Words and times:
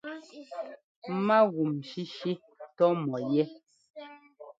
Mágúm 1.27 1.73
shíshí 1.89 2.31
tɔ́ 2.77 2.89
mɔ 3.07 3.17
yɛ́. 3.31 3.45